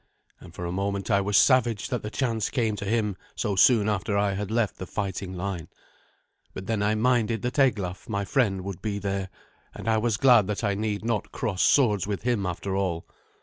And 0.39 0.55
for 0.55 0.65
a 0.65 0.71
moment 0.71 1.11
I 1.11 1.21
was 1.21 1.37
savage 1.37 1.89
that 1.89 2.01
the 2.01 2.09
chance 2.09 2.49
came 2.49 2.75
to 2.77 2.85
him 2.85 3.15
so 3.35 3.55
soon 3.55 3.87
after 3.87 4.17
I 4.17 4.33
had 4.33 4.49
left 4.49 4.79
the 4.79 4.87
fighting 4.87 5.33
line; 5.35 5.67
but 6.55 6.65
then 6.65 6.81
I 6.81 6.95
minded 6.95 7.43
that 7.43 7.59
Eglaf, 7.59 8.09
my 8.09 8.25
friend, 8.25 8.61
would 8.61 8.81
be 8.81 8.97
there, 8.97 9.29
and 9.75 9.87
I 9.87 9.99
was 9.99 10.17
glad 10.17 10.47
that 10.47 10.63
I 10.63 10.73
need 10.73 11.05
not 11.05 11.31
cross 11.31 11.61
swords 11.61 12.07
with 12.07 12.23
him 12.23 12.47
after 12.47 12.75
all. 12.75 13.05